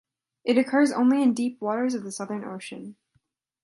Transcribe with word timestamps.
It 0.43 0.57
occurs 0.57 0.91
only 0.91 1.21
in 1.21 1.35
deep 1.35 1.61
waters 1.61 1.93
of 1.93 2.01
the 2.01 2.11
Southern 2.11 2.43
Ocean. 2.43 2.95